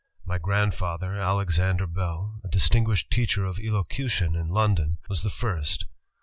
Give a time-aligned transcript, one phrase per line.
[0.25, 5.85] My grandfather, Alexander Bell, a distinguished teacher of elocution in London, was the first.